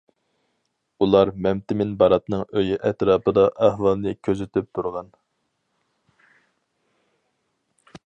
[1.03, 5.15] ئۇلار مەمتىمىن باراتنىڭ ئۆيى ئەتراپىدا ئەھۋالنى كۆزىتىپ تۇرغان.